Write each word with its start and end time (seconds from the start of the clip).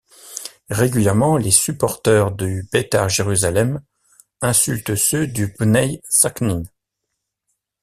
Régulièrement, 0.71 1.37
les 1.37 1.51
supporteurs 1.51 2.31
du 2.31 2.67
Betar 2.73 3.07
Jerusalem 3.07 3.81
insultent 4.41 4.95
ceux 4.95 5.27
du 5.27 5.45
Bnei 5.59 6.01
Sakhnin. 6.09 6.63